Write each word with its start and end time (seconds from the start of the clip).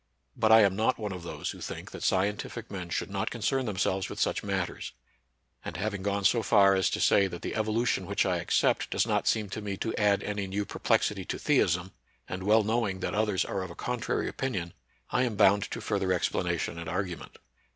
But 0.35 0.51
I 0.51 0.61
am 0.61 0.75
not 0.75 0.97
one 0.97 1.11
of 1.11 1.21
those 1.21 1.51
who 1.51 1.61
think 1.61 1.91
that 1.91 2.01
scientific 2.01 2.71
men 2.71 2.89
should 2.89 3.11
not 3.11 3.29
con 3.29 3.41
cern 3.41 3.67
themselves 3.67 4.07
Avith 4.07 4.17
such 4.17 4.41
matters; 4.43 4.93
and 5.63 5.77
having 5.77 6.01
gone 6.01 6.25
so 6.25 6.41
far 6.41 6.73
as 6.73 6.89
to 6.89 6.99
say 6.99 7.27
that 7.27 7.43
the 7.43 7.53
evolution 7.53 8.07
wMch 8.07 8.27
I 8.27 8.37
accept 8.37 8.89
does 8.89 9.05
not 9.05 9.27
seem 9.27 9.47
to 9.49 9.61
me 9.61 9.77
to 9.77 9.93
add 9.97 10.23
any 10.23 10.47
new 10.47 10.65
perplexity 10.65 11.23
to 11.25 11.37
theism, 11.37 11.91
and 12.27 12.41
well 12.41 12.63
knowing 12.63 13.01
that 13.01 13.13
others 13.13 13.45
are 13.45 13.61
of 13.61 13.69
a 13.69 13.75
contrary 13.75 14.27
opinion, 14.27 14.73
I 15.11 15.21
am 15.21 15.35
bound 15.35 15.69
to 15.69 15.79
further 15.81 16.11
explanation, 16.11 16.79
and 16.79 16.89
argument. 16.89 17.37